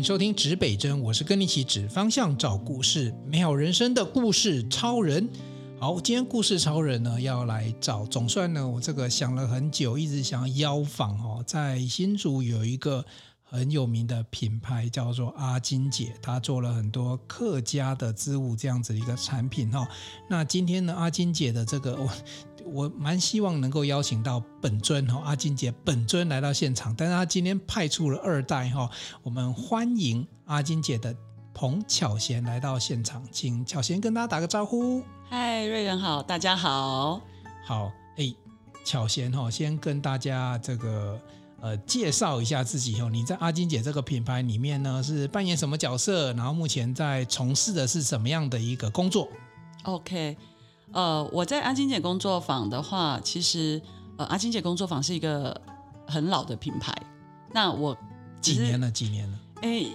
[0.00, 5.28] 迎收听指北针，我是跟你一起指方向、找故事、美好人生的故事超人。
[5.78, 13.04] 好，今天故事超人呢要来找，总算呢我这个想了很久，一直想要邀访哦，在新竹有一个
[13.42, 19.86] 很有名的品牌叫做阿金姐，她做了很多客家的织物这样子的一个产品哈。
[20.30, 22.10] 那今天呢，阿金姐的这个我。
[22.72, 28.88] 我蛮希望能够邀请到本尊哈阿金姐本尊来到现场，但是她今天派出了二代哈，
[29.22, 31.14] 我们欢迎阿金姐的
[31.52, 35.02] 彭巧贤来到现场，请巧贤跟大家打个招呼。
[35.28, 37.20] 嗨，瑞仁好，大家好。
[37.66, 38.32] 好，哎，
[38.84, 41.20] 巧贤哈，先跟大家这个
[41.60, 43.10] 呃介绍一下自己哦。
[43.10, 46.32] 你在阿金姐这个品牌里面呢是扮演什么角色？
[46.34, 49.28] 然后目前在从事的是什么样的一个工作
[49.82, 50.36] ？OK。
[50.92, 53.80] 呃，我在阿金姐工作坊的话，其实
[54.16, 55.58] 呃，阿金姐工作坊是一个
[56.06, 56.94] 很老的品牌。
[57.52, 57.96] 那我
[58.40, 58.90] 几年了？
[58.90, 59.38] 几年了？
[59.62, 59.86] 哎，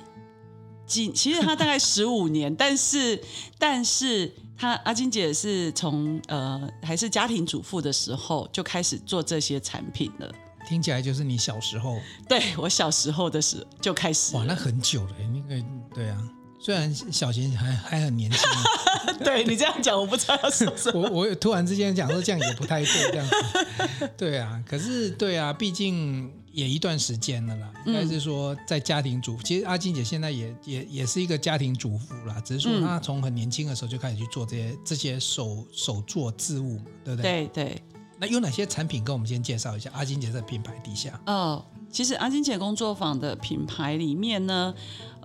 [0.86, 1.12] 几？
[1.12, 3.22] 其实它大概十五年，但是
[3.58, 10.32] 但是她阿金姐是从呃还是家庭主妇的时候就开始做这些产品了。
[10.68, 11.98] 听起来就是你小时候？
[12.28, 14.36] 对，我小时候的时候就开始。
[14.36, 16.18] 哇，那很久了，那个对啊。
[16.66, 18.40] 虽然小贤还还很年轻，
[19.24, 21.00] 对你这样讲，我不知道要说什么。
[21.14, 24.10] 我我突然之间讲说这样也不太对，这样子。
[24.18, 27.72] 对啊，可是对啊，毕竟也一段时间了啦。
[27.86, 37.48] 应该是说在家庭主妇，其实阿金姐现在也也也是一个家庭主妇啦，只是说她从很年轻的时候就开始去做这些这些手手作织物嘛，对不对？
[37.54, 37.82] 对对。
[38.18, 39.92] 那有哪些产品跟我们先介绍一下？
[39.94, 41.20] 阿金姐在品牌底下。
[41.28, 44.74] 哦，其实阿金姐工作坊的品牌里面呢。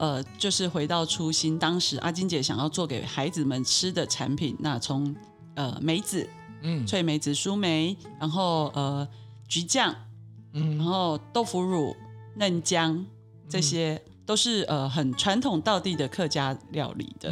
[0.00, 5.14] 呃，就是回到初心，当时阿金姐想要做给孩子们吃的产品，那从
[5.54, 6.26] 呃梅子，
[6.62, 9.06] 嗯，脆梅子、苏梅，然后呃
[9.46, 9.94] 橘酱，
[10.54, 11.94] 嗯，然后豆腐乳、
[12.34, 13.04] 嫩姜，
[13.46, 17.30] 这些、嗯、都是呃很传统道地的客家料理的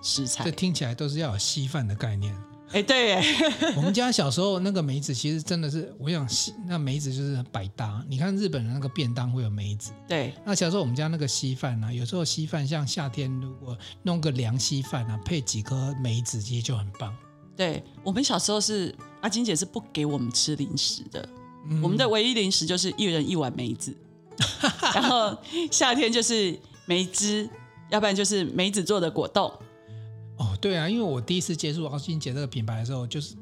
[0.00, 0.44] 食材。
[0.44, 2.34] 嗯、这听起来都是要有稀饭的概念。
[2.72, 3.22] 哎，对耶，
[3.76, 6.28] 我们家小时候那个梅子，其实真的是，我想
[6.66, 8.04] 那梅子就是百搭。
[8.08, 10.34] 你看日本的那个便当会有梅子，对。
[10.44, 17.16] 那小时候我们家那个稀饭呢、啊，有时候稀饭像夏天如果弄个凉稀饭啊，配几颗梅子，其实就很棒。
[17.56, 21.26] 对，我们小时候是阿金姐是不给我们吃零食的，
[21.70, 23.96] 嗯、我们的唯一零食就是一人一碗梅子，
[24.94, 25.34] 然后
[25.70, 27.48] 夏天就是梅汁，
[27.88, 29.50] 要不然就是梅子做的果冻。
[30.58, 33.34] 哦，对啊，因为我第一次接触阿金姐这个品牌的时候，就是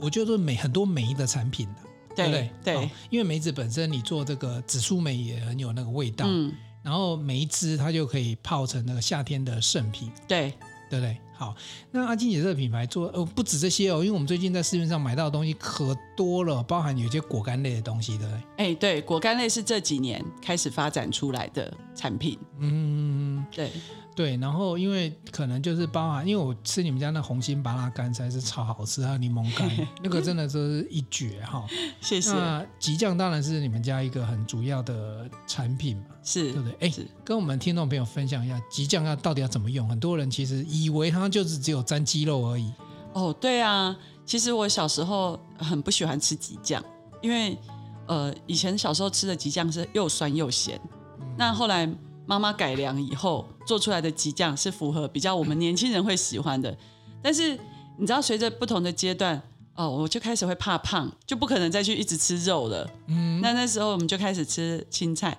[0.00, 2.50] 我觉得梅很多梅的产品的，对，对不对？
[2.64, 10.52] 对、哦，因为梅子本身你做这个紫苏梅也很有那个味道，嗯，然后梅汁它就可以泡成那个夏天的圣品，对，
[10.90, 11.16] 对不对？
[11.34, 11.56] 好，
[11.90, 18.42] 那阿金姐这个品牌做呃不止这些哦，因为我们最近在市面上买到的东西可多了，包含有些果干类的东西，对不对？
[18.58, 23.70] 哎，对，果干类是这几年开始发展出来的产品，嗯，对。
[24.14, 29.70] 对，然后因为可能就是包含，因为我吃你们家那红心芭拉干才是超好吃，还有柠檬干，
[30.02, 31.66] 那个真的就是一绝哈。
[32.00, 32.30] 谢谢。
[32.32, 36.88] 那吉酱当然是你们家一个很主要的产品嘛，是对不对？
[36.88, 39.88] 哎，跟我们听众朋友分享一下吉酱要到底要怎么用？
[39.88, 42.70] 很多人其实以为它就是只有沾鸡肉而已。
[43.14, 43.96] 哦，对啊，
[44.26, 46.84] 其实我小时候很不喜欢吃吉酱，
[47.22, 47.58] 因为
[48.06, 50.78] 呃以前小时候吃的吉酱是又酸又咸，
[51.18, 51.88] 嗯、那后来。
[52.26, 56.76] 妈妈改良以后做出来的鸡酱是符合比较我们年轻人会喜欢的，
[57.22, 57.58] 但是
[57.98, 59.40] 你知道随着不同的阶段
[59.74, 62.88] 哦，我就开始会怕胖，就不可能再去一直吃肉了。
[63.06, 65.36] 嗯，那那时候我们就开始吃青菜，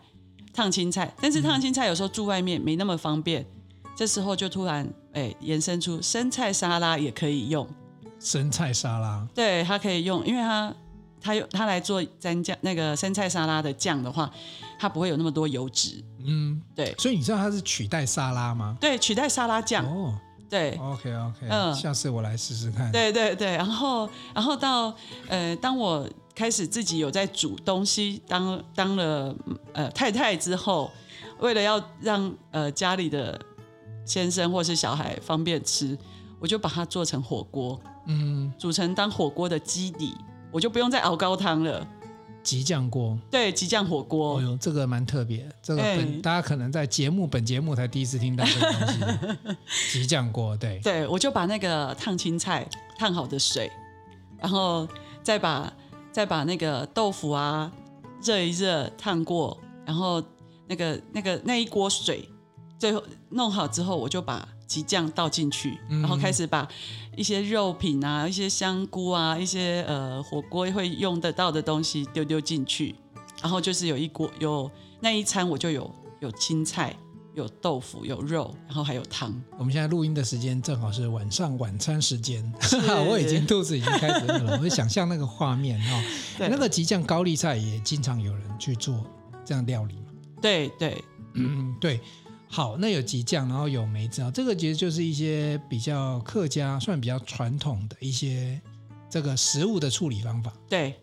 [0.54, 3.46] 烫青菜，但是烫青菜有时候住外面没那么方便，
[3.96, 7.68] 这时候就突然哎延伸出生菜沙拉也可以用。
[8.20, 10.74] 生菜沙拉，对，它可以用，因为它。
[11.24, 14.30] 它有它来做蘸酱，那个生菜沙拉的酱的话，
[14.78, 16.04] 它不会有那么多油脂。
[16.26, 16.94] 嗯，对。
[17.00, 18.76] 所以你知道它是取代沙拉吗？
[18.82, 19.86] 对，取代沙拉酱。
[19.86, 20.14] 哦，
[20.50, 20.72] 对。
[20.72, 22.92] OK OK，嗯，下次我来试试看。
[22.92, 24.94] 对对对，然后然后到
[25.30, 29.34] 呃，当我开始自己有在煮东西，当当了
[29.72, 30.92] 呃太太之后，
[31.40, 33.40] 为了要让呃家里的
[34.06, 35.98] 先生或是小孩方便吃，
[36.42, 40.14] 我就把它做成火锅，嗯，煮成当火锅的基底。
[40.54, 41.86] 我就不用再熬高汤了，
[42.44, 44.38] 吉酱锅，对，吉酱火锅。
[44.38, 49.58] 哦呦，这个蛮特别，这个本、欸、大家可能在节目本节目才第一次听到这个东西。
[49.92, 52.68] 吉酱锅，对，对，我就把那个烫青菜
[52.98, 53.72] 烫好的水，
[54.40, 54.88] 然后
[55.24, 55.74] 再把
[56.12, 57.72] 再把那个豆腐啊
[58.22, 60.24] 热一热烫过，然后
[60.68, 62.30] 那个那个那一锅水
[62.84, 64.46] 最后弄好之后，我就把。
[64.66, 66.68] 鸡酱倒进去，然后开始把
[67.16, 72.96] 一些肉品啊、一些香菇啊、一些呃火锅会用得到的东西丢丢进去，
[73.40, 76.96] 然后就是有一锅有那一餐我就有有青菜，
[77.36, 79.32] 有豆腐，有肉，然后还有汤。
[79.60, 82.44] 我们现在录音的时间正好是晚上晚餐时间，
[83.08, 84.54] 我已经肚子已经开始饿了。
[84.54, 86.04] 我会想象那个画面哦，
[86.50, 89.06] 那个极酱高丽菜也经常有人去做
[89.46, 90.08] 这样料理嘛。
[90.42, 91.04] 对对，
[91.36, 92.02] 嗯对。
[92.54, 98.62] 好，那有极酱，然后有梅子啊，这个其实就是一些比较客家，算比较传统的一些
[99.10, 100.54] 这个食物的处理方法。
[100.70, 100.94] 对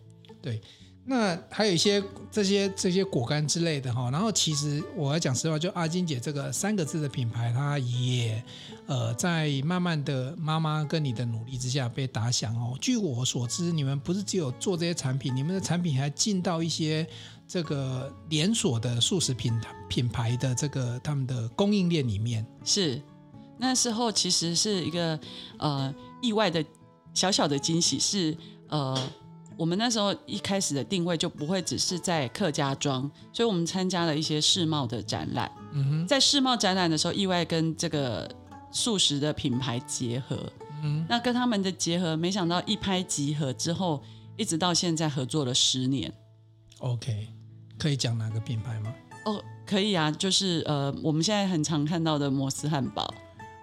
[0.40, 0.60] 对。
[1.04, 2.00] 那还有一些
[2.30, 8.40] 这些这些果干之类的哈，然后其实我要讲实话，就阿金姐这个三个字的品牌，它也
[8.86, 12.78] 呃在慢慢的妈妈跟你的努力之下被打响哦。
[12.80, 17.04] 据我所知，你们不是只有做这些产品，你们的产品还进到一些
[17.50, 19.52] 这个连锁的素食品
[19.88, 22.46] 品牌的这个他们的供应链里面。
[22.64, 23.02] 是，
[23.58, 25.18] 那时候其实是一个
[25.58, 25.92] 呃
[26.22, 26.64] 意外的
[27.12, 28.36] 小小的惊喜，是
[28.68, 28.96] 呃。
[29.58, 35.52] 我们那时候一开始的定位就不会只是在客家庄，所以我们参加了一些世贸的展览。
[35.72, 38.26] 嗯哼，在世贸展览的时候，意外跟这个
[38.72, 40.50] 素食的品牌结合。
[40.82, 44.02] 嗯，那跟他们的结合，没想到一拍即合之后，
[44.38, 46.10] 一直到现在合作了十年。
[46.78, 47.28] OK，
[47.80, 48.94] 可以讲哪个品牌吗？
[49.24, 53.12] 哦，可以啊，就是呃，我们现在很常看到的摩斯汉堡。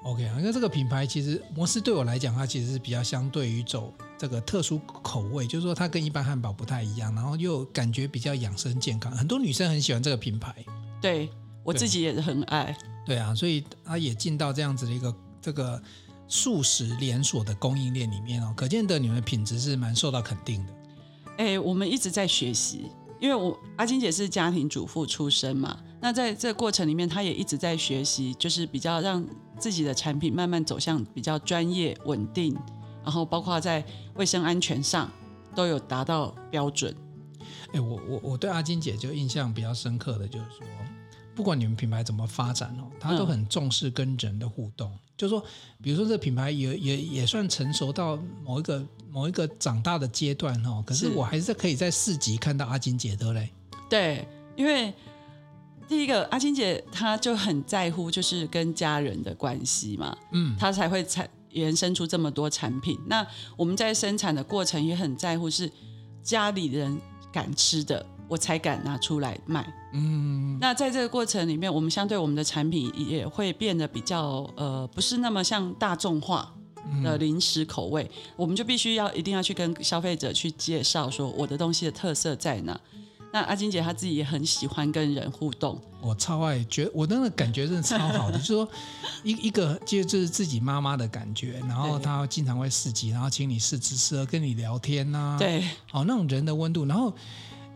[0.04, 3.94] OK 啊，因为这个品牌其实摩斯对我来讲，它其实是比较相对于走。
[4.20, 10.56] 这个特殊口味，就是说它跟一般汉堡不太一样，然后又感觉比较养生健康，很多女生很喜欢这个品牌。
[11.00, 11.30] 对，
[11.64, 12.76] 我自己也是很爱。
[13.06, 15.80] 对啊，所以它也进到这样子的一个这个
[16.28, 20.74] 素食连锁的供应链里面哦，可见得你们的品质是蛮受到肯定的。
[21.38, 22.88] 哎，我们一直在学习，
[23.20, 29.26] 因为我阿金姐是家庭主妇出身嘛，那在这个过程里面，她也一直在学习，就是比较让
[29.58, 32.58] 自己的产品慢慢走向比较专业稳定。
[33.04, 33.82] 然后包括在
[34.16, 35.10] 卫生安全上
[35.56, 36.94] 都有达到标准。
[37.72, 40.68] 哎，我我我对阿金姐就印象比较深刻的就是说，
[41.34, 44.92] 不管你们品牌怎么发展哦，她都很重视跟人的互动。
[44.92, 45.44] 嗯、就是说，
[45.82, 53.50] 比如说这个品牌也也也算成熟到某一个某一个长大的阶段哦，可是我还是可以在市集看到阿金姐的嘞。
[53.90, 54.94] 对，因为
[55.88, 61.28] 第一个阿金姐她就很在乎就是跟家人的关系嘛，嗯，她才会产。
[61.52, 63.26] 延伸出这么多产品，那
[63.56, 65.72] 我们在生产的过程也很在乎，是
[66.22, 67.00] 家里人
[67.32, 69.66] 敢吃的，我才敢拿出来卖。
[69.94, 76.54] 嗯，那在这个过程里面，我们相对我们的产品也会变得比较呃，不是那么像大众化
[77.04, 82.80] 的零食口味，我们就必须要一定要去跟消费者去介绍说我的东西的特色在哪。
[83.34, 88.68] 那阿金姐她自己也很喜欢跟人互动，我超爱，觉我那个感觉真的超好的，就是说
[89.22, 97.14] 一一个就是自己妈妈的感觉，然后她经常会市集，然后请你试吃吃喝，跟你聊天呐、啊，对，好那种人的温度，然后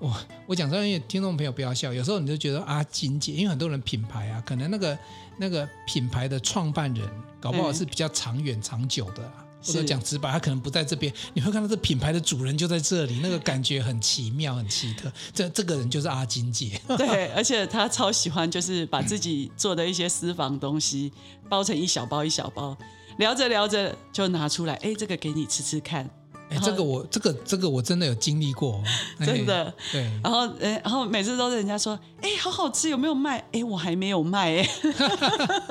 [0.02, 0.14] 我
[0.48, 4.98] 我讲真的，听众朋友不要笑，有时候你就觉得阿金姐，因为很多人品牌啊，可能那个
[5.38, 7.08] 那个品牌的创办人
[7.40, 9.46] 搞不好是比较长远长久的、啊。
[9.64, 15.14] 或者讲直白，他可能不在这边，你会看到这品牌的主人就在这里，那个感觉很奇妙、很奇特。
[15.36, 21.14] 这这个人就是阿金姐，对，而且他超喜欢，就是把自己做的一些私房东西
[21.48, 22.76] 包成一小包一小包，
[23.20, 26.10] 聊着聊着就拿出来，哎，这个给你吃吃看。
[26.52, 28.84] 哎，这个我这个这个我真的有经历过，
[29.26, 29.74] 真的。
[29.90, 33.38] 对，然后呃，然后每次都是人家说，哎，好好吃，有没有卖？
[33.54, 34.58] 哎，我还没有卖。
[34.58, 34.70] 哎，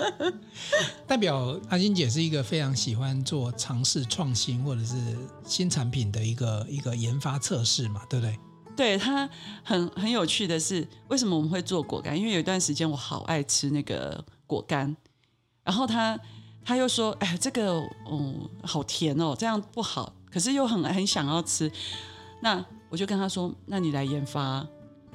[1.07, 4.95] 代表阿金姐是一个非常喜欢做尝试创新或者是
[5.45, 8.39] 新产品的一个一个研发测试嘛，对不对？
[8.75, 9.29] 对，他
[9.63, 12.19] 很很有趣的是，为什么我们会做果干？
[12.19, 14.97] 因为有一段时间我好爱吃那个果干，
[15.63, 16.19] 然后他
[16.65, 17.73] 他又说，哎，这个
[18.07, 20.15] 哦好甜哦，这样不好。
[20.31, 21.71] 可是又很很想要吃，
[22.41, 24.69] 那我就跟他说：“那你来研发啊。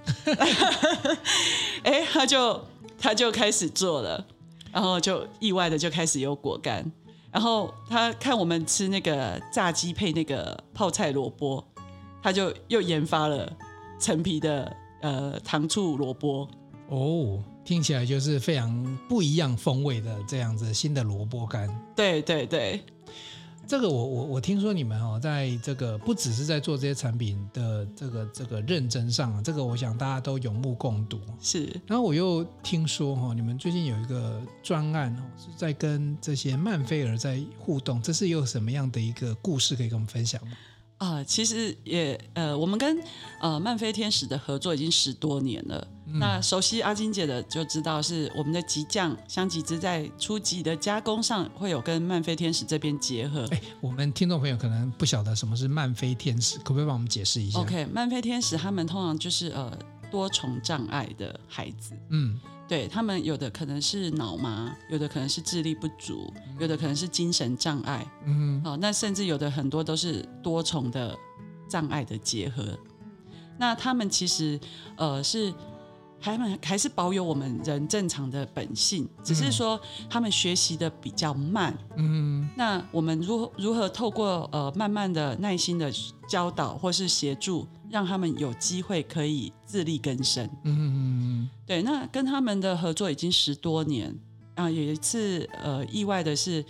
[1.83, 2.63] ”哎，他就
[2.99, 4.25] 他就开始做了，
[4.71, 6.91] 然后就意外的就开始有果干。
[7.31, 11.63] 然后他看我们吃那个炸鸡配那个泡菜萝卜，
[12.23, 13.51] 他就又研发了
[13.99, 16.47] 陈皮的呃糖醋萝卜。
[16.89, 21.69] 哦，听起来就是非常不一样风味的这样子新的萝卜干。
[21.95, 22.83] 对对对。
[23.67, 31.19] 这个我我我听说你们哦，在这个不只是在做这些产品的这个这个认真上，这个我想大家都有目共睹。
[31.41, 40.53] 是，然后我又听说哈，你们最近有一个专案哦，是在跟这些曼菲尔在互动，这是有什么样的一个故事可以跟我们分享吗？
[40.97, 42.97] 啊，其实也呃，我们跟
[43.41, 45.87] 呃曼菲天使的合作已经十多年了。
[46.07, 53.47] 嗯、那熟悉阿金姐的就知道，是我们的极酱香吉士在初级的加工上会有跟曼菲天使这边结合。
[53.51, 59.75] 哎，我们听众朋友可能不晓得什么是曼菲天使，可不可以帮我们解释一下？OK，曼菲天使他们通常就是呃
[60.11, 61.93] 多重障碍的孩子。
[62.09, 71.17] 嗯，对他们有的可能是脑麻，有的可能是智力不足，有的可能是精神障碍，嗯，好，那甚至有的很多都是多重的
[71.67, 72.77] 障碍的结合。
[73.57, 74.59] 那他们其实
[74.97, 75.51] 呃是。
[76.33, 79.79] 他们还是保有我们人正常的本性，只是说
[80.09, 81.77] 他们学习的比较慢。
[81.97, 85.91] 嗯，那我们如如何透过呃慢慢的、耐心的
[86.27, 90.43] 教导或是协助，让他们有机会可以自力更生？
[90.63, 91.49] 嗯嗯嗯。
[91.65, 94.13] 对，那跟他们的合作已经十多年
[94.55, 96.65] 啊，有一次呃意外的是，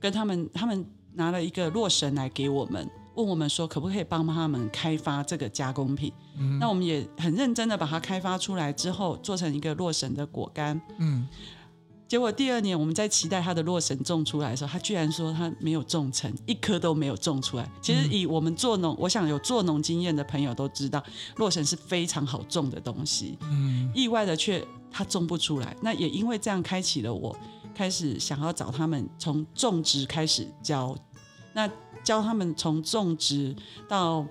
[0.00, 2.88] 跟他们他们拿了一个洛神来给我们。
[3.16, 6.12] 问我们说可不可以帮他们开发这个加工品？
[6.38, 10.80] 嗯，那我们也很认真的把它开发出来之后，做成一个洛神的果干。
[10.98, 11.26] 嗯，
[12.06, 17.68] 结果第二年我们在期待他的洛神种出来的时候，他居然说他没有种成，一颗都没有种出来。
[17.80, 21.02] 其实以我们做农，我想有做农经验的朋友都知道，
[21.36, 23.38] 洛神是非常好种的东西。
[23.42, 25.74] 嗯，意外的却他种不出来。
[25.80, 27.34] 那也因为这样，开启了我
[27.74, 30.94] 开始想要找他们从种植开始教。
[31.56, 31.66] 那
[32.04, 33.56] 教他们从种植
[33.88, 34.26] 到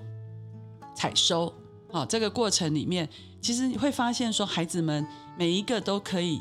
[0.96, 1.52] 采收，
[1.92, 3.10] 好，这个过程里面，
[3.42, 5.04] 其实你会发现说，孩子们
[5.36, 6.40] 每一个都可以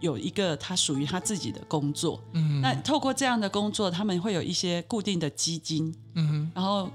[0.00, 2.18] 有一个他属于他自己的工作。
[2.32, 5.94] 嗯，那透过这样的工作，他们会有一些固定的基金。
[6.14, 6.90] 嗯，然后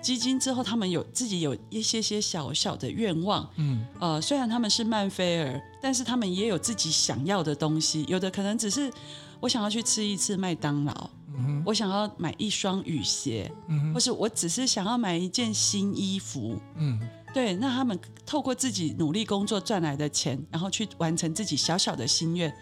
[0.00, 3.46] 基金之后，他们有自己有一些些小小的愿望。
[3.56, 8.06] 嗯，呃，虽然他们是曼菲儿，但是他们也有自己想要的东西。
[8.08, 8.90] 有的可能只是
[9.40, 11.10] 我想要去吃一次麦当劳。
[11.64, 16.98] 我想要买一双雨鞋，嗯，或是我只是想要买一件新衣服，嗯，
[17.34, 17.54] 对。
[17.56, 22.52] 那他们透过自己努力工作赚来的钱，然后去完成自己小小的心愿，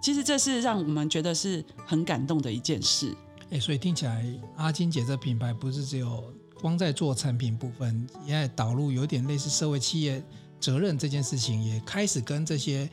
[0.00, 3.14] 其实这是让我们觉得是很感动的一件事。
[3.50, 4.24] 哎，所以听起来
[4.56, 10.22] 阿金姐这品牌不是只有光在做产品部分，也在导入有点类似社会企业
[10.60, 12.88] 责任这件事情，也开始跟这些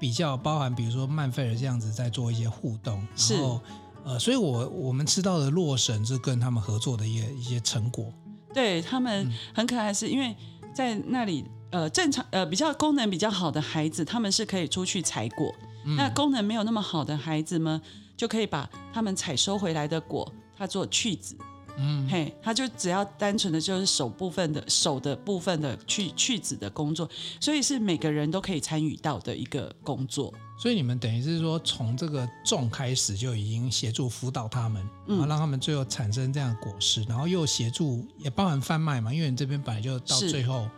[0.00, 3.36] 比较包含，比如说曼菲尔这样子在做一些互动，是。
[4.04, 8.12] 呃，所以我，我我们吃到的洛神是跟他们合作的一些一些成果。
[8.52, 10.36] 对，他们很可爱，是因为
[10.74, 15.54] 在那里，呃，正常呃比较功能比较好的孩子，他们是可以出去采果。
[15.84, 17.80] 嗯、那功能没有那么好的孩子们，
[18.16, 21.36] 就可以把他们采收回来的果，他做去籽。
[21.78, 27.08] 嗯，嘿，他就只要单纯的就是手部分的手的部分的去去籽的工作，
[27.40, 30.32] 所以是每个人都可以参与到的一个工作。
[30.62, 40.68] 所以你们等于是说，从这个种开始就已经协助辅导他们，然后让他们最后产生这样的果实，然后又协助也包含贩卖嘛，因为你这边本来就到最后，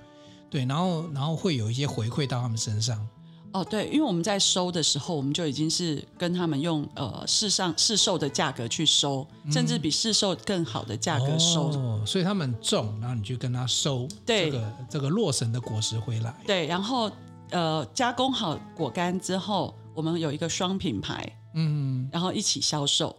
[0.48, 3.06] 对，然后然后会有一些回馈到他们身上。
[3.52, 11.68] 哦，对，因为我们在收的时候，我们就已经是跟他们用呃市上市售的价格去收，甚至比市售更好的价格收。
[11.68, 16.34] 哦，所以他们种，然后你去跟他收这个这个洛神的果实回来。
[16.46, 17.08] 对，然后
[17.50, 21.24] 呃加工好果干之后，我们有一个双品牌，
[21.54, 23.16] 嗯，然后一起销售。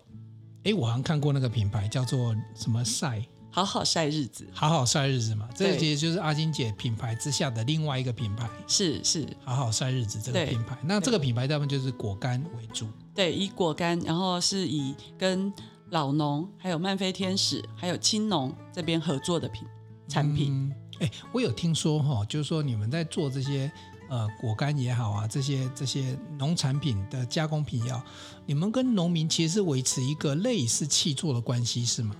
[0.64, 3.24] 哎，我好像看过那个品牌叫做什么晒。
[3.52, 10.78] 好好晒日子，好好晒日子嘛，这个其实就是阿金姐品牌之下的另外一个品牌，是是，好好晒日子这个品牌。
[10.84, 15.54] 那这个品牌大部分就是果干为主，对，以果干，然后是以跟
[15.92, 19.66] 老农、还有漫菲天使、还有青农这边合作的品
[20.10, 20.70] 产品。
[21.00, 23.72] 哎、嗯，我有听说哈，就是说你们在做这些
[24.10, 28.04] 呃果干也好啊，这些这些农产品的加工品也好，
[28.46, 32.16] 你们跟农民其实是维持一个类似契作的关系，是吗？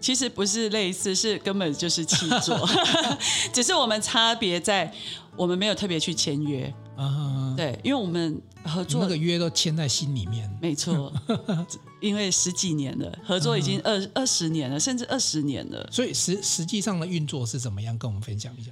[0.00, 2.66] 其实不是类似，是根本就是契作，
[3.52, 4.90] 只是我们差别在
[5.36, 7.52] 我们没有特别去签约啊。
[7.54, 10.50] 对，因为我们合作那个约都签在心里面。
[10.62, 11.12] 没错，
[12.00, 15.86] 因为十几年了，合作已经二二十年了，甚至二十年了。
[15.92, 17.98] 所以实实际上的运作是怎么样？
[17.98, 18.70] 跟我们分享一下。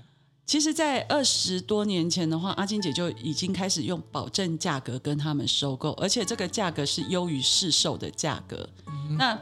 [0.49, 8.67] 其实，在二十多年前的话，阿金姐就已经开始用保证价格跟他们收购，而且这个价格是优于市售的价格。
[8.87, 9.39] 嗯、那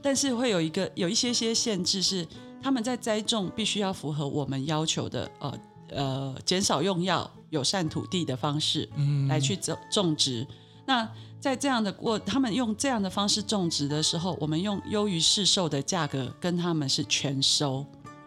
[0.00, 2.24] 但是会有一个有一些些限制，是
[2.62, 5.58] 他们在栽种必须要符合我们要求的，呃
[5.88, 10.46] 呃，减少用药、友善土地的方式，嗯，来去种种植。
[10.86, 11.08] 那
[11.40, 17.84] 在这样的过，他们用这样的方式种植的时候，我们用优于市售的价格跟他们是全收，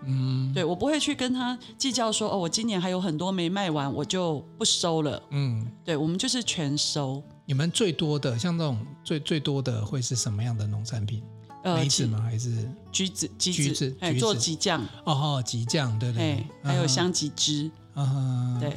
[0.07, 7.21] 嗯，对，我不会去跟他计较说，哦，我今年还有很多没卖完，我就不收了，嗯，对，我们就是全收。
[7.45, 11.21] 你们最多的像这种最最多的会是什么样的农产品？
[11.63, 12.21] 梅子吗？
[12.21, 13.29] 还是橘子？
[13.37, 14.81] 橘子，橘子，哎，做橘酱。
[15.03, 16.45] 哦哦，橘酱，对对。
[16.63, 17.69] 还有香吉汁。
[17.95, 18.73] 嗯，对。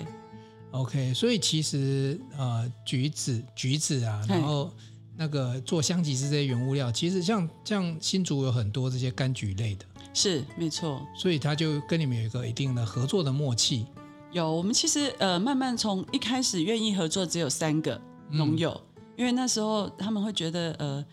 [0.73, 4.73] OK，所以其实呃，橘子，橘子啊，然后
[5.17, 9.85] 那个做香吉汁这些原物料，其实像像新竹有很多这些柑橘类的。
[10.13, 11.07] 是，没错。
[11.15, 13.87] 所以他就跟你们有一个一定的合作的默契。
[14.33, 18.01] 有，我们其实呃，慢慢从一开始愿意合作只有三个
[18.31, 21.05] 农友，嗯、因为那时候他们会觉得呃，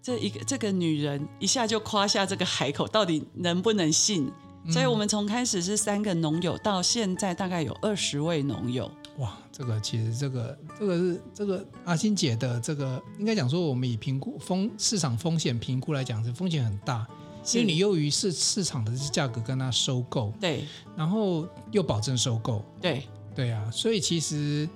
[0.00, 4.30] 这一个这个女人一下就夸下这个海口，到底能不能信？
[4.64, 8.90] 嗯、所以我们从开始是三个农友，到现在大概有二十位农友。
[9.18, 17.06] 哇，这个其实这个这个是这个阿欣姐的这个应该讲说，我们以评估风市场风险评估来讲，是风险很大。
[17.54, 20.64] 因为你优于市市场的价格跟他收购，对，
[20.96, 23.02] 然后又保证收购，对，
[23.34, 24.68] 对啊，所以其实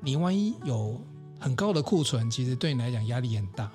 [0.00, 1.00] 你万一有
[1.38, 3.70] 很高的库存，其实对你来讲压力很大。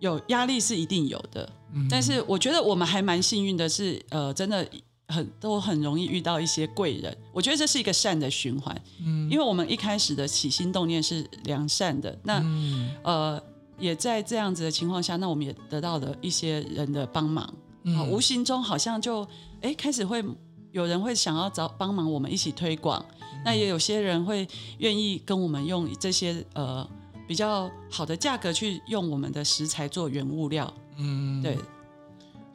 [0.00, 4.68] 有压力是一定有的，嗯，但是我觉得我们还蛮幸运的是，呃，真的
[5.08, 13.42] 很都很容易遇到一些贵人，我觉得这是一个善的循环，嗯，因为我们一开始的起心动念是良善的，那，嗯，呃，
[13.78, 17.52] 也在这样子的情况下，那我们也得到了一些人的帮忙。
[17.84, 19.26] 嗯、无形中好像就
[19.60, 20.24] 哎开始会
[20.72, 24.46] 有人会想要找帮忙我们一起推广，嗯、那也有些人会
[24.78, 26.88] 愿意跟我们用这些呃
[27.28, 31.56] 比较好的价格去用我们的食材做原物料，嗯，对。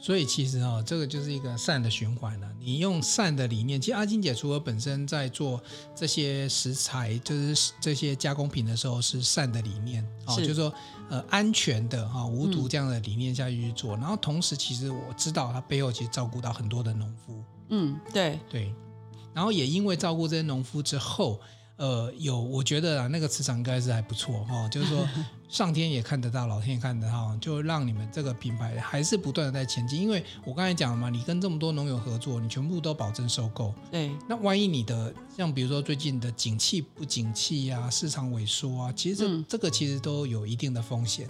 [0.01, 2.47] 所以其实哦，这个就是一个善的循环了。
[2.57, 5.61] 你用善的理念，其实阿金姐除了本身在做
[5.93, 10.73] 这些食材，就是这些加工品的时候是善的理念，哦，就是说
[11.09, 13.97] 呃安全的哈无毒这样的理念下去去做。
[13.97, 18.73] 然后同时，其实我知道他背后其实照顾到很多的农夫，嗯，对对。
[19.33, 21.39] 然后也因为照顾这些农夫之后。
[21.79, 25.07] 呃，有，我觉得啊，那个磁场应该是还不错哈、哦， 就是说
[25.47, 29.97] 上天也看得到，老天也看得到，就让你们这个品牌还是不断的在前进。
[29.97, 33.73] 因为我刚才讲了嘛，你跟这么多农友合作，你全部都保证收购。
[33.89, 34.11] 对。
[34.27, 41.29] 那万一你的像比如说最近的景气不景气啊，市场萎缩啊，其实这、嗯、这个其实都有一定的风险。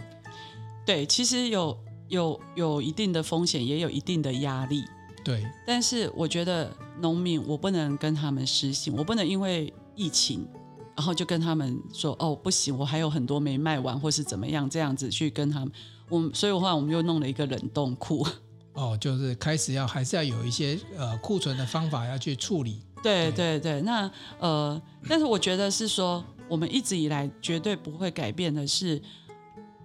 [0.83, 1.77] 对，其实有
[2.07, 4.83] 有有一定的风险，也有一定的压力。
[5.23, 5.45] 对。
[5.67, 9.71] 但是我觉得农民，我不能跟他们失信，我不能因为。
[9.99, 10.47] 疫情，
[10.95, 15.71] 然后就跟他们说：“哦，不行，我还有很多没卖完，或是怎么样，这样子去跟他们。
[16.07, 18.25] 我所以的话，我们又弄了一个冷冻库。
[18.73, 22.81] 哦，就是开始要还是要有一些呃库存的方法要去处理。
[23.03, 24.09] 对对对，那
[24.39, 29.01] 呃，但是我觉得是说，我们一直以来绝对不会改变的是，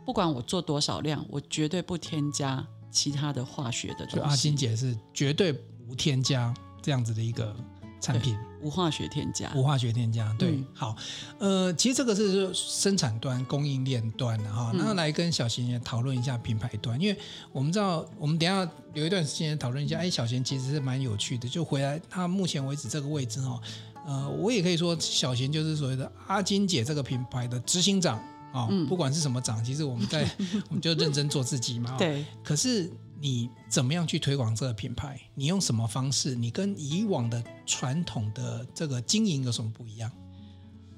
[0.04, 4.16] 不管我做多少量，我绝对不添加其他的化学的东西。
[4.16, 5.52] 就阿金姐是绝对
[5.88, 7.54] 无添加这样子的一个。”
[8.00, 8.36] 产品。
[8.62, 10.96] 无化学添加，无化学添加，对，嗯、好，
[11.38, 17.20] 呃，其实这个是生产端、供应链端的哈，那来跟小贤也讨论一下品牌端，因为
[17.52, 23.60] 我们知道，我们等一下有一段时间讨论一下，哎，小贤其实是蛮有趣的，就回来他目前为止这个位置哈，
[24.06, 28.16] 呃，我也可以说小贤就是所谓的阿金姐这个品牌的执行长
[28.50, 30.26] 啊，嗯、不管是什么长，其实我们在
[30.70, 32.90] 我们就认真做自己嘛，对，可是。
[33.24, 35.18] 你怎么样去推广这个品牌？
[35.34, 36.34] 你用什么方式？
[36.34, 40.12] 你跟以往的传统的这个经营有什么不一样？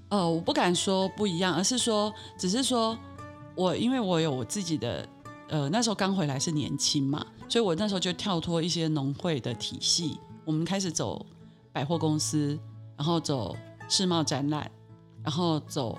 [0.08, 2.98] 呃，我不敢说不一样，而是说，只是说
[3.54, 5.08] 我因为我有我自己的，
[5.46, 11.24] 呃，那时候刚回来是年轻嘛，所以我那时候就跳脱一些农会的体系，我们开始走
[11.72, 12.58] 百货公司，
[12.96, 13.56] 然后走
[13.88, 14.68] 世贸展览，
[15.22, 15.96] 然后走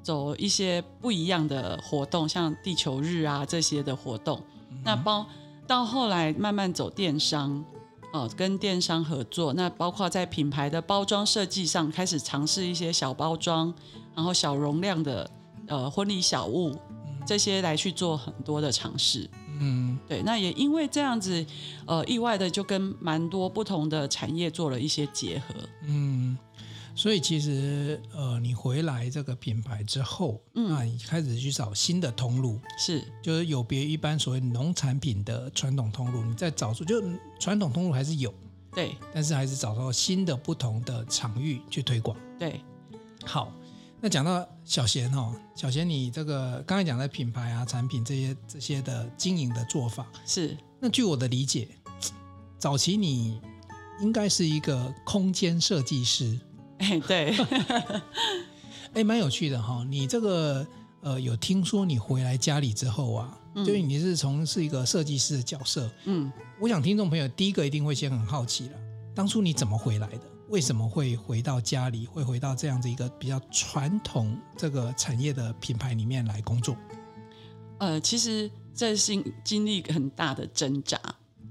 [0.00, 5.26] 走一些不一样的活动，像地球日啊这些的活动，嗯、那包。
[5.66, 7.64] 到后来慢慢走电商，
[8.12, 13.74] 哦，跟电商合作，那包括在品牌的包装设计上开始尝试一些小包装，
[14.14, 15.28] 然后小容量的
[15.66, 16.74] 呃婚礼小物
[17.26, 19.28] 这些来去做很多的尝试。
[19.58, 21.44] 嗯，对，那也因为这样子，
[21.86, 25.54] 呃，意外的就跟蛮多不同的产业做了一些结合。
[25.86, 26.36] 嗯。
[26.96, 37.02] 所以其实，呃，你回来这个品牌之后，嗯，那你开始去找新的通路，是，就是有别于一般所谓农产品的传统通路，你再找出，就
[37.38, 38.32] 传统通路还是有，
[38.72, 42.62] 对，但是还是找到新的不同的场域去推广，对。
[43.26, 43.52] 好，
[44.00, 50.56] 那讲到小贤哦，小贤你这个刚才讲的品牌啊、产品这些这些的经营的做法，是。
[50.80, 51.68] 那据我的理解，
[52.58, 53.38] 早期你
[54.00, 56.40] 应该是一个空间设计师。
[56.78, 57.34] 哎，对，
[58.94, 59.84] 哎，蛮有趣的哈。
[59.88, 60.66] 你这个
[61.00, 65.90] 呃，有听说你回来家里之后啊，嗯、就你是从是一个设计师的角色。
[66.04, 68.78] 嗯，我想听众朋友第一个一定会先很好奇了，
[69.14, 70.20] 当初你怎么回来的？
[70.48, 76.76] 为什么会回到家里，会回到这样子一个比较传统这个产业的品牌里面来工作？
[77.78, 81.00] 呃，其实这是经历很大的挣扎，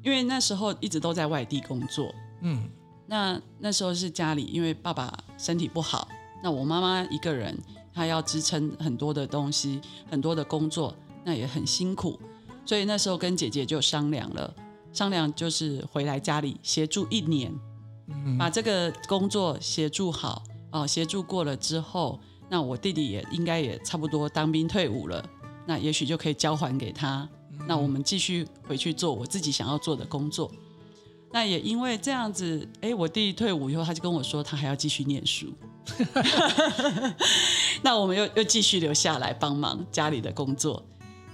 [0.02, 2.14] 因为那时候一直都在外地工作。
[2.42, 2.70] 嗯。
[3.08, 6.08] 那那时候是家里，因为爸爸身体不好，
[6.44, 7.58] 那我妈妈一个人，
[7.94, 12.20] 她要支撑很多的东西，很多的工作，那也很辛苦，
[12.66, 14.54] 所以那时候跟姐姐就商量了，
[14.92, 17.54] 商量就是回来家里协助一年，
[18.08, 20.42] 嗯，把这个工作协助好
[20.72, 25.24] 哦，协助过了之后，那我弟弟也应该也差不多当兵退伍了，
[25.68, 30.52] 那也许就可以交还给他，嗯、那我们继续回去做我自己想要做的工作。
[31.32, 35.54] 那也因为这样子，哎，我弟弟退伍以后，他就跟我说他还要继续念书，
[37.84, 40.82] 那我们又又继续留下来帮忙家里的工作。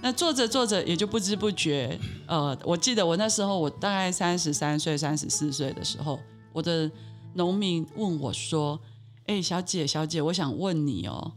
[0.01, 6.19] 那做着做着，也就不知不觉，呃，我记得我那时候我大概三十三岁、三十四岁的时候，
[6.51, 6.89] 我的
[7.35, 8.79] 农民问我说
[9.27, 11.33] ：“哎，小姐，小姐，我想问你哦，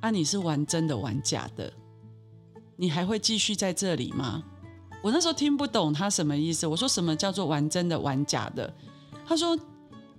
[0.00, 1.72] 啊，你是玩真的玩假的？
[2.76, 4.44] 你还会继续在这里吗？”
[5.06, 6.66] 我那时候听不懂他什么意思。
[6.66, 8.74] 我说：“什么叫做玩真的玩假的？”
[9.24, 9.56] 他说：“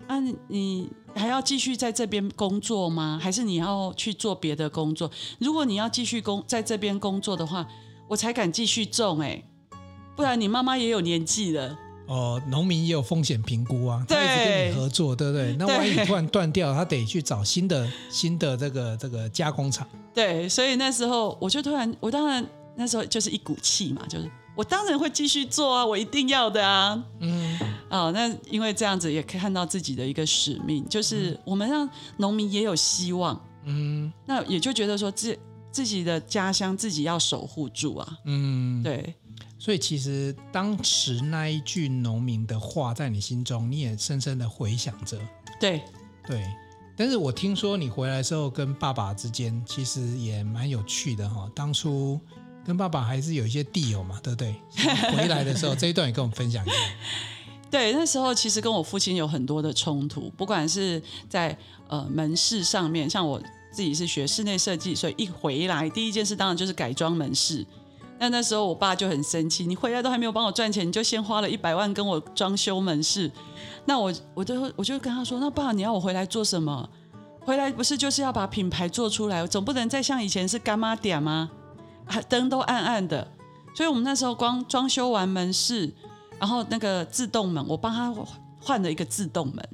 [0.08, 3.20] 啊，你还要继续在这边工作吗？
[3.22, 5.12] 还是你要去做别的工作？
[5.40, 7.68] 如果你要继续工在这边工作的话，
[8.08, 9.44] 我才敢继续种哎，
[10.16, 11.78] 不然你妈妈也有年纪了。
[12.08, 15.54] 哦，农民也有风险评估啊，他一直跟你合作，对不对？
[15.60, 19.86] 那万一突然断掉，他得去找新的新的这个这个加工厂。
[20.14, 22.48] 对，所以那时候我就突然，我当然
[22.78, 27.02] 那时候就是一股气嘛，就是我当然会继续做啊，我一定要的啊。
[27.20, 33.40] 嗯，哦，那因为这样子也可以看到自己的一个使命，就是我们让农民也有希望。
[33.66, 35.38] 嗯，那也就觉得说自
[35.72, 38.18] 自己的家乡自己要守护住啊。
[38.26, 39.14] 嗯，对。
[39.60, 45.20] 所以其实当时那一句农民的话，在你心中，你也深深的回想着。
[45.60, 45.82] 对
[46.28, 46.44] 对，
[46.96, 51.50] 但是我听说你回来之后，跟爸爸之间其实也蛮有趣的哈。
[51.56, 52.20] 当初
[52.68, 54.54] 跟爸爸还是有一些地友嘛，对不对？
[55.16, 56.76] 回来的时候，这一段也跟我们分享一下。
[57.72, 67.66] 对，那时候其实跟我父亲有很多的冲突，不管是在呃门市上面，像我自己是学室内设计，所以一回来第一件事当然就是改装门市。
[68.20, 73.32] 那那时候我爸就很生气，你回来都还没有帮我赚钱，你就先花了一百万跟我装修门市。
[73.86, 76.90] 那我我就我就跟他说，那爸你要我回来做什么？
[77.42, 81.50] 回来不是就是要把品牌做出来，总不能再像以前是干妈店吗？
[82.30, 83.28] 灯都暗暗的。
[83.76, 85.94] 所以我们那时候光装修完门市，
[86.40, 88.14] 然后那个自动门，我帮他
[88.60, 89.70] 换了一个自动门，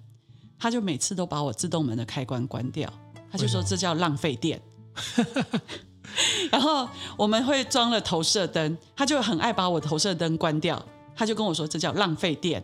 [0.59, 2.91] 他就每次都把我自动门的开关关掉，
[3.31, 4.61] 他就说这叫浪费电。
[6.51, 12.63] 然后我们会装了投射灯，他就很爱把我投射灯关掉，他就跟我说这叫浪费电。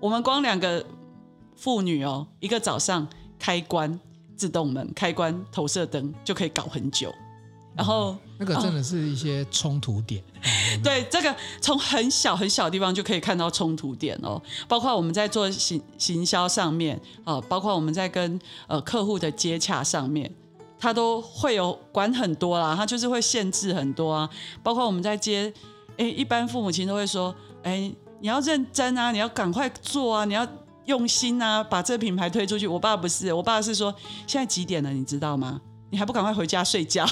[0.00, 0.84] 我们光两个
[1.54, 3.98] 妇女哦，一个早上开关
[4.36, 7.14] 自动门、开关投射灯就可以搞很久。
[7.74, 10.22] 然后、嗯、那个真的是一些冲突点。
[10.22, 10.48] 哦、
[10.82, 20.32] 对，这个从很小很小的地方就可以看到冲突点哦，包括我们在做行行销上面啊，包括我们在跟呃客户的接洽上面。
[20.78, 24.28] 他都会有管很多啦，他就是会限制很多啊，
[24.62, 25.50] 包括我们在接，
[25.96, 30.46] 哎，一般父母亲都会说，哎，你要认真啊，你要赶快做啊，你要
[30.84, 32.66] 用心啊，把这品牌推出去。
[32.66, 33.92] 我爸不是，我爸是说，
[34.26, 35.58] 现在几点了，你知道吗？
[35.88, 37.06] 你还不赶快回家睡觉？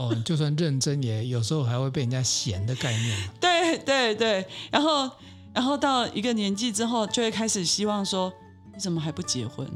[0.00, 3.14] 哦，就算认真，也有时候还会被人家嫌的概念。
[3.38, 5.10] 对对对，然后
[5.52, 8.32] 然后到一个年纪之后，就会开始希望说，
[8.72, 9.68] 你怎么还不结婚？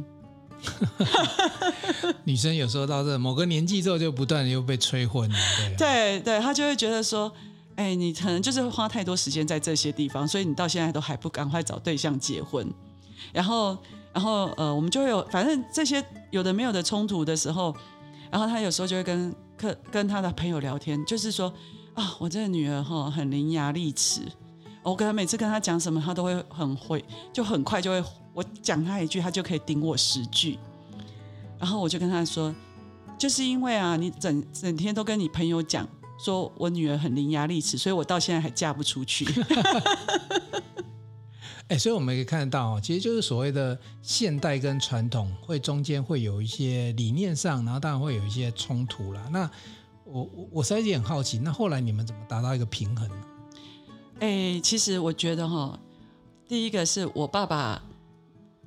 [2.24, 5.37] 女生有时候到这某个年纪之后，就不断的又被催婚了。
[5.76, 7.30] 对、啊、对对，她就会觉得说，
[7.76, 12.66] 哎，你可能就是花太多时间在这些地方，所以你到现在都还不赶快找对象结婚。
[13.30, 13.76] 然后，
[14.14, 17.76] 然后呃，我们就会有反正这些有的没有的冲突的时候，
[18.30, 21.53] 然后他有时候就会跟客跟他的朋友聊天，就是说
[21.95, 24.23] 啊，我这个女儿哈很伶牙俐齿，
[24.83, 28.05] 我跟他每次跟他讲什么，他都会很会，就很快就会。
[28.33, 30.59] 我讲他一句，他就可以顶我十句，
[31.57, 32.53] 然后我就跟他说，
[33.17, 35.88] 就是因为啊，你整整天都跟你朋友讲，
[36.19, 39.25] 说我女儿很伶牙俐齿，所以我到现在还嫁不出去。
[41.68, 49.22] 哎，所以我们可以看得到，其实就是所谓的现代跟传统会中间会有一些理念上，然后当然会有一些冲突啦。
[49.31, 49.50] 那
[50.05, 53.24] 我我我实在也很好奇，那后来你们怎么达到一个平衡呢？
[54.20, 55.79] 哎，其实我觉得哈，
[56.46, 57.83] 第一个是我爸爸。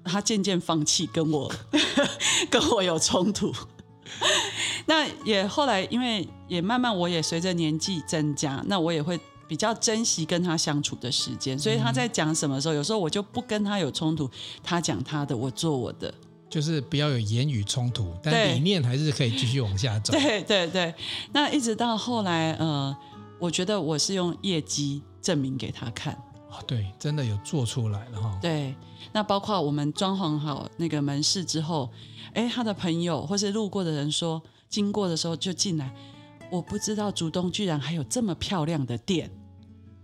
[0.10, 1.51] 他渐渐放弃跟我
[2.49, 3.53] 跟我有冲突，
[4.88, 14.29] 那也后来因为也慢慢我也随着年纪增加，那我也会比较珍惜跟他相处的时间，所以他在讲什么时候，有时候我就不跟他有冲突，
[14.63, 16.13] 他讲他的，我做我的，
[16.49, 20.12] 就是不要有言语冲突，但理念还是可以继续往下走。
[20.17, 20.93] 对对对，
[21.31, 22.95] 那一直到后来，呃，
[23.39, 26.13] 我觉得我是用业绩证明给他看。
[26.49, 28.39] 哦，对，真的有做出来了哈。
[28.41, 28.73] 对，
[29.12, 31.89] 那包括我们装潢好那个门市之后，
[32.33, 35.93] 哎，他的朋友或是路过的人说，经过的时候就进来，
[36.49, 39.29] 我不知道竹东居然还有这么漂亮的店。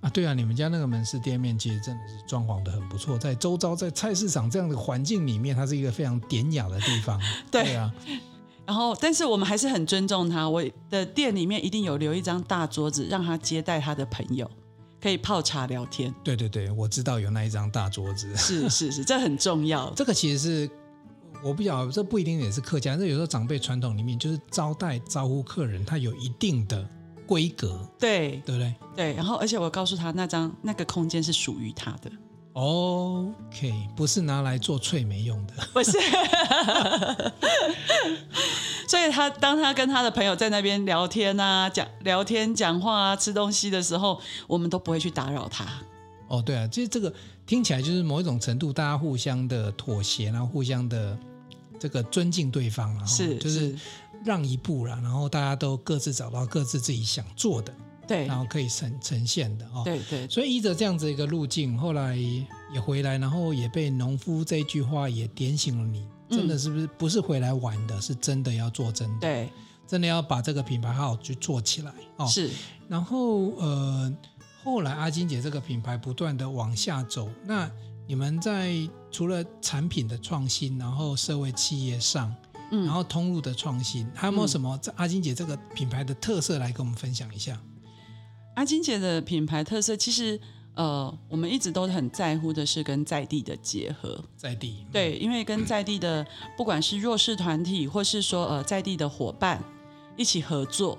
[0.01, 7.17] 啊，对啊，你们家那个门市店面其实真的是装潢的很不错，在周遭在菜市场这样的环境里面，它是一个非常典雅的地方。
[7.49, 7.93] 对，对啊，
[8.65, 14.49] 然后但是我们还是很尊重他，我的店里面一定有留一张大桌子，让他接待他的朋友，
[15.01, 16.13] 可以泡茶聊天。
[16.21, 18.36] 对对对，我知道有那一张大桌子。
[18.36, 19.89] 是是是，这很重要。
[19.95, 20.69] 这个其实是
[21.43, 26.88] 我不晓得，这不一定也是客家，这有时候长辈传统里面就是招待招呼客人，他有一定的。
[27.25, 28.75] 规格对对不对？
[28.97, 32.12] 对，然后而且我告诉他，那张那个空间是属于他的。
[32.51, 35.97] OK，不是拿来做脆梅用的，不是。
[38.89, 45.65] 所以他当他跟他的朋友在那边聊天啊，讲聊天、讲话啊、吃东西的时候，我们都不会去打扰他。
[46.27, 47.12] 哦，对啊，其实这个
[47.45, 51.17] 听起来就是某一种程度，大家互相的妥协，然后互相的
[51.79, 53.71] 这个尊敬对方啊，是就是。
[53.71, 53.79] 是
[54.25, 57.75] 让一步了，然后大家都各自找到各自自己想做的，
[58.07, 60.25] 对，然后可以呈呈现的哦，对对。
[60.29, 62.15] 所以依着这样子一个路径，后来
[62.73, 69.49] 也回来，然后也被农夫这句话也点醒了你，真的是不是不是回来玩的，是真的要做真的，对，
[69.86, 72.25] 真的要把这个品牌好好去做起来哦。
[72.25, 72.49] 是。
[72.88, 74.15] 然后呃，
[74.63, 77.69] 后来阿金姐这个品牌不断的往下走，那
[78.13, 78.76] 你们在
[79.10, 82.32] 除了产品的创新，然后社会企业上。
[82.69, 87.60] 嗯然后通路的创新，还有没有什么阿金姐这个品牌的特色来跟我们分享一下？
[88.54, 90.39] 阿金姐的品牌特色，其实
[90.76, 94.23] 呃，我们一直都很在乎的是跟在地的结合。
[94.38, 96.23] 在地对，因为跟在地的
[96.56, 99.60] 不管是弱势团体，或是说呃在地的伙伴
[100.15, 100.97] 一起合作，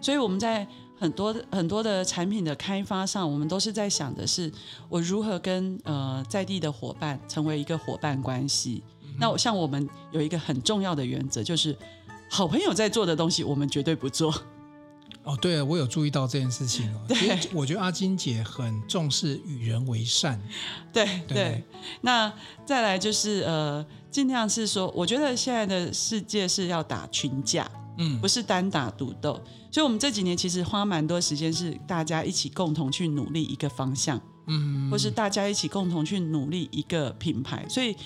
[0.00, 0.66] 所以我们在
[0.98, 4.50] 很多很多的产品的开发上，我们都是在想的是
[4.88, 8.82] 我如何跟呃在地的伙伴成为一个伙伴关系。
[9.18, 11.76] 那我像我们有一个很重要的原则，就是
[12.30, 14.34] 好朋友在做的东西，我们绝对不做。
[15.22, 17.00] 哦，对啊，我有注意到这件事情哦。
[17.08, 20.40] 对，其实我觉得阿金姐很重视与人为善。
[20.92, 21.64] 对，对。
[22.02, 22.32] 那
[22.64, 29.40] 再来就是呃，尽量是说，我觉得现在的世界是要打群架，嗯，不是单打独斗。
[29.70, 37.96] 所以我们这几年其实花蛮多时间，是大家一起共同去努力一个方向，嗯，或是大家一起共同去努力一个品牌，所以。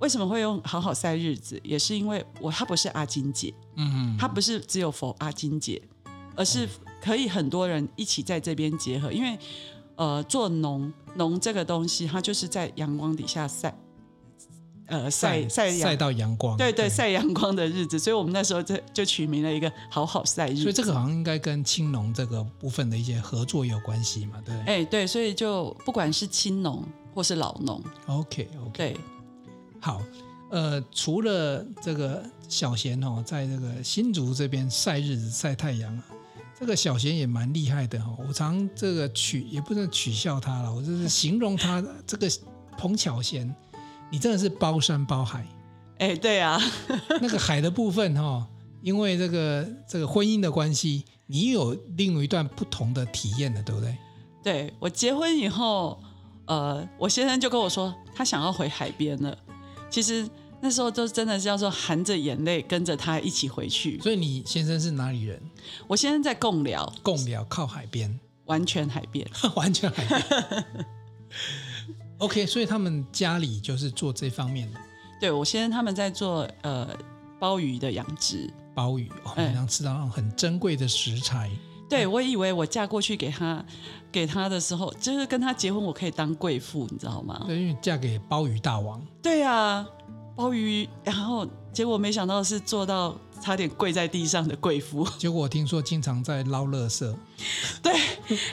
[0.00, 1.60] 为什么会用好好晒日子？
[1.62, 5.78] 也是因为我他不是阿金姐，嗯，他不是只有否阿金姐，
[6.34, 6.66] 而是
[7.02, 9.12] 可以很多人一起在这边结合。
[9.12, 9.38] 因为
[9.96, 13.78] 呃，做农农这个东西，它就是在阳光底下晒，
[14.90, 17.98] 呃，晒晒晒到阳光，对对，晒阳光的日子。
[17.98, 20.62] 所以我们那时候就就取名了一个好好晒日子。
[20.62, 24.42] 所以这个好像应该跟青农这个部分的一些合作有关系嘛？
[24.44, 28.96] 对，哎对，所以就不管是青农或是老农，OK OK，对。
[29.80, 30.02] 好，
[30.50, 36.04] 呃，除了这个小贤哦，在这个新竹这边晒日子、晒太阳啊，
[36.58, 38.14] 这个小贤也蛮厉害的哈。
[38.28, 42.28] 我常这个取也不能取笑他了，我就是形容他这个
[42.76, 43.54] 彭巧贤，
[44.10, 45.46] 你真的是包山包海。
[45.98, 46.60] 哎，对啊，
[47.20, 48.46] 那个海的部分哈，
[48.82, 53.96] 因为这个这个婚姻的关系，你有另一段不同的体验的，对不对？
[54.42, 56.02] 对，我结婚以后，
[56.46, 59.36] 呃，我先生就跟我说，他想要回海边了。
[59.90, 60.26] 其实
[60.62, 64.00] 那时候都真的是叫做含着眼泪跟着他一起回去。
[64.00, 65.38] 所以你先生是哪里人？
[65.86, 66.90] 我先生在贡寮。
[67.02, 70.76] 贡寮靠海边，完全海边， 完全海边。
[72.20, 74.78] OK，所以他们家里就是做这方面的。
[75.20, 76.88] 对，我先生他们在做呃
[77.38, 78.48] 鲍鱼的养殖。
[78.74, 81.50] 鲍鱼哦，能、嗯、吃到那种很珍贵的食材。
[81.88, 83.64] 对，我以为我嫁过去给他，
[84.12, 87.42] 给他的时候，就是跟他结婚，我可以当贵妇，你知道吗？
[87.46, 89.02] 对，因为嫁给鲍鱼大王。
[89.22, 89.84] 对啊，
[90.36, 95.08] 鲍鱼，然后结果没想到是做到差点跪在地上的贵妇。
[95.18, 97.14] 结果我听说经常在捞垃圾。
[97.82, 97.92] 对，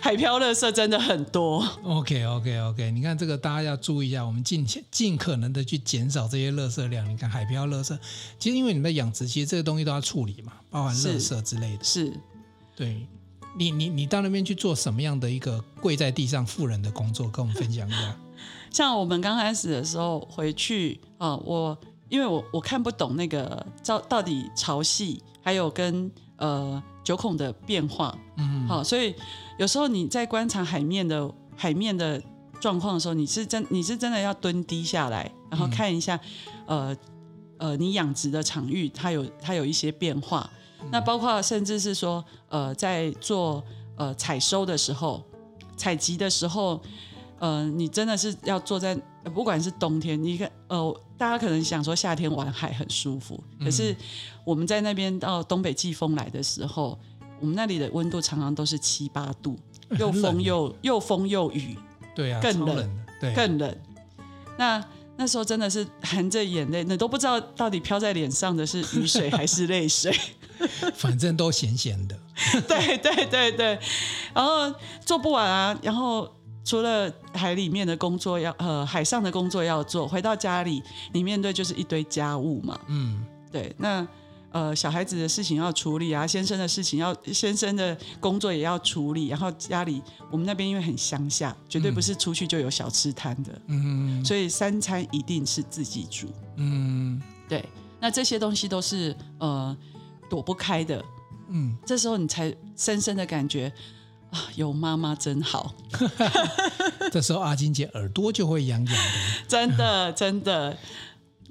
[0.02, 1.68] 海漂垃圾真的很多。
[1.84, 7.08] OK OK OK，你看这个大家要注意一下，我们尽尽可能的去减少这些垃圾量。
[7.10, 7.98] 你看海漂垃圾，
[8.40, 11.84] 其实因为你们的养殖，其实这个东西都要处理嘛，包含垃圾之类的。
[11.84, 12.14] 是，是
[12.76, 13.06] 对。
[13.60, 17.28] 你你你到那边去做什么样的一个跪在地上富人的工作？
[17.28, 18.16] 跟我们分享一下。
[18.70, 21.76] 像我们刚开始的时候回去啊，我
[22.10, 29.14] 因为我我看不懂那个到到底潮汐还有跟呃九孔的变化，嗯，好，所以
[29.58, 32.22] 有时候你在观察海面的海面的
[32.60, 36.20] 状况的时候，你是真你是真的要蹲低下来，然后看一下，
[36.66, 36.96] 呃
[37.58, 40.50] 呃，你养殖的场域它有它有一些变化。
[40.92, 43.64] 那包括甚至是说，呃，在做
[43.96, 45.24] 呃采收的时候，
[45.76, 46.80] 采集的时候，
[47.40, 48.96] 呃，你真的是要坐在，
[49.34, 53.96] 不管是冬天，你看，呃，大家可能想说夏天玩海很舒服，可是
[54.44, 56.98] 我们在那边到东北季风来的时候，
[57.40, 59.58] 我们那里的温度常常都是七八度，
[60.00, 61.78] 又风又又风又雨，
[62.16, 63.78] 对啊，更冷，冷对，更冷。
[64.58, 64.84] 那
[65.16, 70.12] 那时候真的是含着眼泪，你都不知道到底飘在脸上的是雨水还是泪水，
[70.96, 72.18] 反正都咸咸的。
[72.68, 73.80] 对对对对，
[74.34, 74.72] 然后
[75.04, 76.32] 做不完啊，然后
[76.68, 82.78] 除了海里面的工作要呃海上的工作要做，回到家里你面对就是一堆家务嘛。
[82.88, 84.06] 嗯，对，那。
[84.50, 90.02] 呃，小孩子的事情要处理啊，先生的事情要，先生的工作也要处理，然后家里
[90.32, 97.64] 我们那边因为很乡下，绝对不是出去就有小吃摊的，嗯，所以三餐一定是自己煮，嗯，对，
[98.00, 99.78] 那这些东西都是呃
[100.30, 101.04] 躲不开的，
[101.50, 103.72] 嗯，这时候你才深深的感觉
[104.32, 105.74] 啊，有妈妈真好，
[107.12, 109.02] 这时候阿金姐耳朵就会痒痒的，
[109.48, 110.78] 真的真的。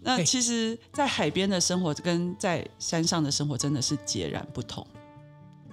[0.03, 4.87] 那其实，在海边的生活跟在山上的生活真的是截然不同。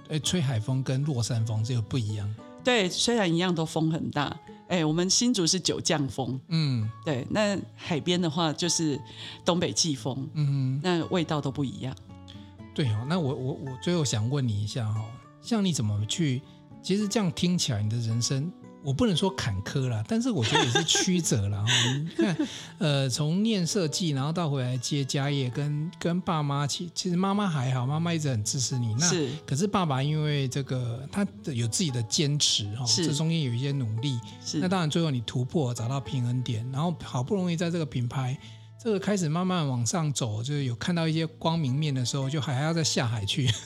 [0.08, 2.34] 哎，吹海风跟落山风这个不一样。
[2.64, 4.36] 对，虽然一样都风很大。
[4.66, 6.40] 哎，我们新竹是九降风。
[6.48, 7.24] 嗯，对。
[7.30, 9.00] 那海边的话就是
[9.44, 10.28] 东北季风。
[10.34, 11.94] 嗯哼，那味道都不一样。
[12.74, 15.04] 对哦，那我我我最后想问你一下哈，
[15.40, 16.42] 像你怎么去？
[16.84, 18.52] 其实这样听起来，你的人生。
[18.84, 21.64] 我不能说坎坷啦，但是我觉得也是曲折啦。
[21.96, 22.36] 你看，
[22.76, 28.94] 呃，从念设计，然后到回来接家业，跟跟爸妈，其其实妈妈还好，妈妈一直很支持你。
[28.98, 34.20] 那是，可是爸爸因为这个，他有自己的坚持哈，这中间有一些努力。
[34.44, 38.38] 是，那当然最后你突破找到平衡点，然后好不容易在这个品牌
[38.78, 43.48] 这个开始慢慢往上走，就是有看到一些光明面的时候，就还要再下海去。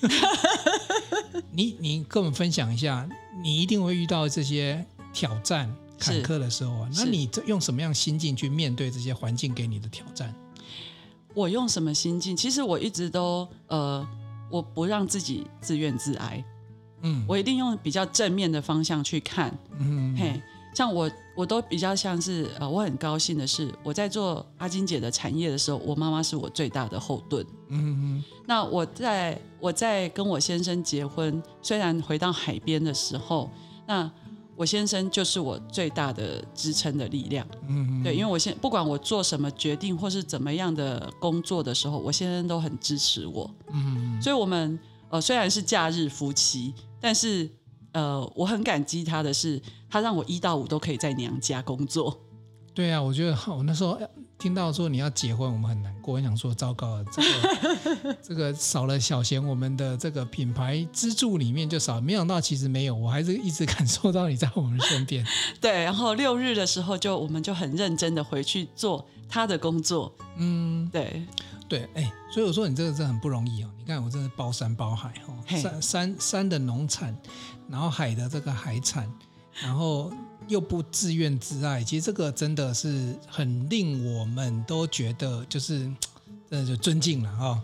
[1.59, 3.09] 你你跟我们分享一下，
[3.42, 4.87] 你一定会遇到这些。
[5.11, 10.33] 挑战坎坷的时候啊，那你用什么样心境去面对这些环境给你的挑战？
[11.35, 12.37] 我用什么心境？
[12.37, 14.07] 其实我一直都呃，
[14.51, 16.44] 我不让自己自怨自艾，
[17.01, 20.40] 嗯，我一定用比较正面的方向去看，嗯嘿，
[20.79, 33.51] 像我我都比较像是呃，我很高兴的是我在做阿金姐的产业的时候，我妈妈是我最大的后盾，嗯嗯，那我在我在跟我先生结婚，虽然回到海边的时候，
[33.88, 34.09] 那。
[34.61, 44.77] 我先生就是我最大的支撑的力量，嗯，对，因为我现不管我做什么决定或是怎么样的工作的时候，我先生都很支持我，嗯，所以我们
[45.11, 47.49] 呃虽然是假日夫妻，但是
[47.98, 52.16] 呃我很感激他的是，他让我一到五都可以在娘家工作。
[52.72, 53.98] 对啊，我觉得我那时候。
[54.38, 56.14] 听到说你要结婚，我们很难过。
[56.14, 62.00] 我想说，糟糕了，这个 这个少了小贤，我们的这个品牌支柱里面就少。
[62.00, 65.26] 没想到其实没有，我还是一直感受到你在我们身边。
[65.61, 70.14] 对，然后六日的时候就我们就很认真的回去做他的工作。
[70.37, 71.26] 嗯，对
[71.68, 73.70] 对，哎，所以我说你这个真的很不容易哦。
[73.76, 77.12] 你看我真的包山包海哦，山山山的农产，
[77.68, 79.11] 然后海的这个海产，
[79.62, 80.12] 然后。
[80.46, 85.81] 又不自怨自艾，其实这个真的是很令我们都觉得就是，
[86.48, 87.62] 真的就尊敬了哈、哦。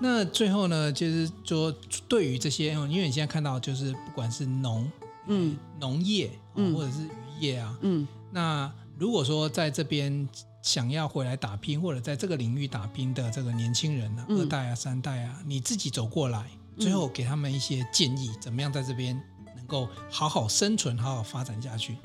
[0.00, 1.72] 那最后呢，就是说
[2.08, 4.90] 对于这些，因为你现在看到就是不管是农，
[5.28, 10.28] 嗯，农业，嗯或者是渔业啊，嗯，那如果说在这边
[10.60, 19.22] 想要回来打拼，或者在这个领域打拼的这个年轻人呢、啊，二代啊、三代啊，你自己走过来，最后给他们一些建议，怎么样在这边
[19.64, 21.96] 能够好好生存、好好发展下去？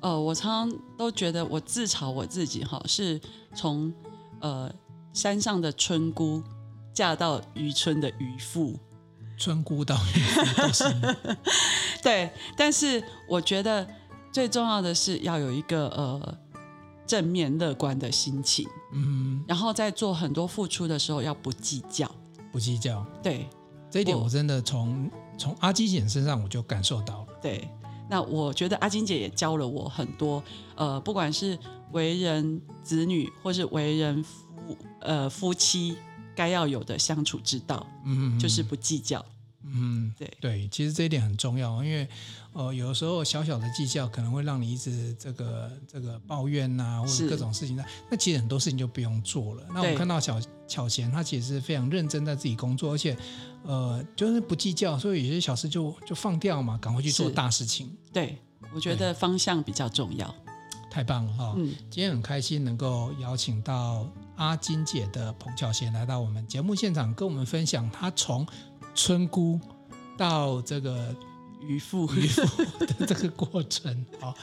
[0.00, 3.20] 呃，我常常都觉得我自嘲我自己哈，是
[3.54, 3.92] 从
[4.40, 4.72] 呃
[5.12, 6.42] 山上的村姑
[6.94, 8.78] 嫁到渔村的渔妇，
[9.36, 10.84] 村姑到渔妇都是
[12.02, 13.86] 对，但是我觉得
[14.32, 16.38] 最重要的是要有一个呃
[17.06, 22.08] 正面乐观的心情，嗯，然后在做很多付出的时候要不计较，
[22.52, 23.48] 不计较，对，
[23.90, 27.68] 这一点我真的从从阿金姐身上我就感受到了，对。
[28.10, 30.42] 那我觉得阿金姐也教了我很多，
[30.76, 31.58] 呃，不管是
[31.92, 35.94] 为人子女，或是为人夫，呃，夫妻
[36.34, 39.22] 该要有的相处之道，嗯嗯，就是不计较，
[39.72, 42.08] 嗯，对对，其实这一点很重要，因为
[42.52, 49.62] 呃，有的时候小小的计较可能会让你一直这个这个抱怨呐、啊，或者各种事情，那那其实很多事情就不用做了。
[49.74, 53.16] 那我看到小巧贤，他其实是非常认真在自己工作，而且。
[53.64, 57.92] 呃，就是不计较，所以有些小事就就放掉嘛，赶快去做大事情。
[58.12, 58.38] 对，
[58.72, 60.32] 我觉得方向比较重要。
[60.90, 61.54] 太棒了哈、哦！
[61.58, 68.46] 嗯，今天很开心能够邀请到阿金姐的彭巧贤来到我们节目现场，跟我们分享她从
[68.98, 69.60] 村姑
[70.16, 71.14] 到这个
[71.60, 73.92] 渔夫渔夫 的这个过程。
[74.20, 74.34] 啊，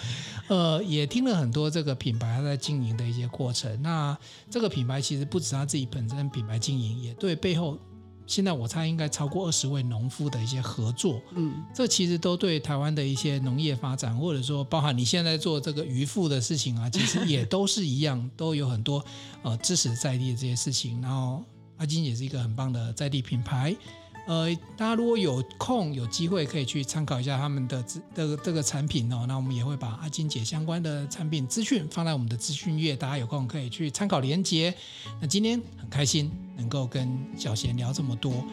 [0.47, 3.81] 呃，也听了很多这个品牌他在经营的一些过程。
[3.81, 4.17] 那
[4.49, 7.77] 这个品牌其实不止他自己本身品牌经营，也对背后。
[8.27, 19.05] 现在我猜应该超过二十位农夫的一些合作，嗯，这其实都对台湾的一些农业发展，或者说包含你现在做这个渔夫的事情啊，其实也都是一样， 都有很多
[19.43, 20.99] 呃支持在地的这些事情。
[21.03, 21.43] 然后
[21.77, 23.75] 阿金也是一个很棒的在地品牌。
[24.27, 29.25] 呃，大家如果有空有机会，可以去参考一下他们的这这个这个产品哦。
[29.27, 34.73] 那我们也会把阿金姐相关的产品资讯放在我们的资讯页，大家有空可以去参考连接。
[35.21, 37.07] 那今天很开心能够跟
[37.37, 38.43] 小贤聊这么多，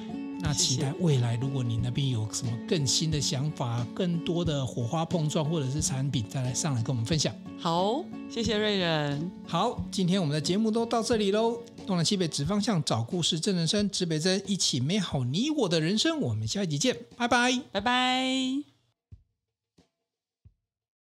[0.45, 7.32] 那期待未来如果你那边有什么更新的想法、更多的火花碰撞或者是产品，再来上来跟我们分享。
[7.61, 9.30] 好，谢谢瑞仁。
[9.47, 11.57] 好，今天我们的节目都到这里喽。
[11.86, 16.20] 东南西北指方向，找故事，正人生，指北针，一起美好你我的人生。
[16.20, 18.71] 我们下一集见，拜拜，拜拜。